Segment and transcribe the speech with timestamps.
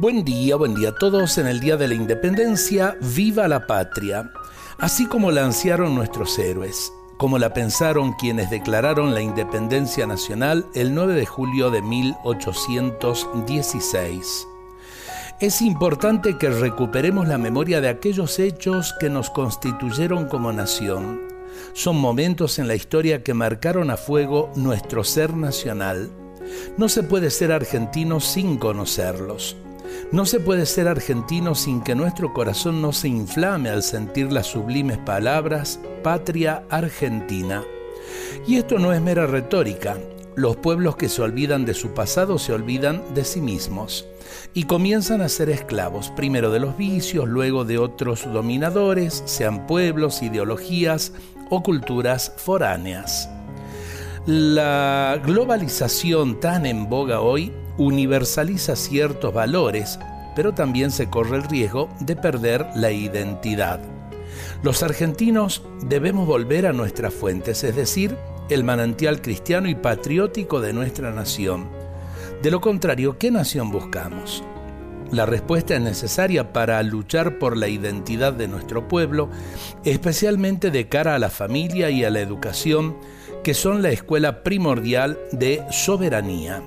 [0.00, 4.30] Buen día, buen día a todos en el Día de la Independencia, viva la patria,
[4.78, 10.94] así como la ansiaron nuestros héroes, como la pensaron quienes declararon la independencia nacional el
[10.94, 14.46] 9 de julio de 1816.
[15.40, 21.22] Es importante que recuperemos la memoria de aquellos hechos que nos constituyeron como nación.
[21.72, 26.08] Son momentos en la historia que marcaron a fuego nuestro ser nacional.
[26.76, 29.56] No se puede ser argentino sin conocerlos.
[30.10, 34.46] No se puede ser argentino sin que nuestro corazón no se inflame al sentir las
[34.46, 37.62] sublimes palabras patria argentina.
[38.46, 39.98] Y esto no es mera retórica.
[40.34, 44.06] Los pueblos que se olvidan de su pasado se olvidan de sí mismos
[44.54, 50.22] y comienzan a ser esclavos, primero de los vicios, luego de otros dominadores, sean pueblos,
[50.22, 51.12] ideologías
[51.50, 53.28] o culturas foráneas.
[54.26, 59.98] La globalización tan en boga hoy universaliza ciertos valores,
[60.36, 63.80] pero también se corre el riesgo de perder la identidad.
[64.62, 68.16] Los argentinos debemos volver a nuestras fuentes, es decir,
[68.50, 71.68] el manantial cristiano y patriótico de nuestra nación.
[72.42, 74.42] De lo contrario, ¿qué nación buscamos?
[75.10, 79.30] La respuesta es necesaria para luchar por la identidad de nuestro pueblo,
[79.84, 82.96] especialmente de cara a la familia y a la educación,
[83.42, 86.62] que son la escuela primordial de soberanía.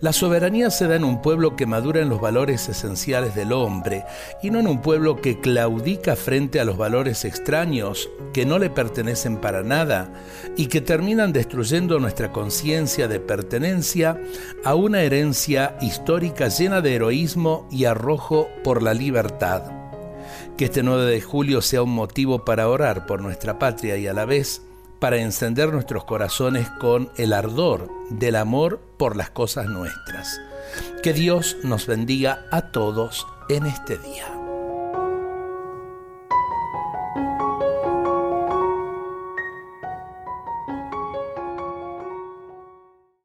[0.00, 4.04] La soberanía se da en un pueblo que madura en los valores esenciales del hombre
[4.40, 8.70] y no en un pueblo que claudica frente a los valores extraños que no le
[8.70, 10.12] pertenecen para nada
[10.56, 14.22] y que terminan destruyendo nuestra conciencia de pertenencia
[14.64, 19.64] a una herencia histórica llena de heroísmo y arrojo por la libertad.
[20.56, 24.12] Que este 9 de julio sea un motivo para orar por nuestra patria y a
[24.12, 24.62] la vez
[25.00, 30.40] para encender nuestros corazones con el ardor del amor por las cosas nuestras.
[31.02, 34.37] Que Dios nos bendiga a todos en este día.